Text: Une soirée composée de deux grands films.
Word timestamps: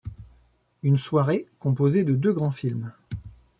Une 0.81 0.97
soirée 0.97 1.45
composée 1.59 2.03
de 2.03 2.15
deux 2.15 2.33
grands 2.33 2.49
films. 2.49 2.91